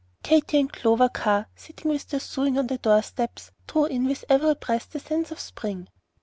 Katy 0.23 0.59
and 0.59 0.73
Clover 0.73 1.09
Carr, 1.09 1.47
sitting 1.55 1.91
with 1.91 2.07
their 2.09 2.19
sewing 2.19 2.57
on 2.57 2.65
the 2.65 2.79
door 2.79 3.03
steps, 3.03 3.51
drew 3.67 3.85
in 3.85 4.05
with 4.07 4.25
every 4.29 4.55
breath 4.55 4.89
the 4.89 4.99
sense 4.99 5.29
of 5.29 5.39
spring. 5.39 5.89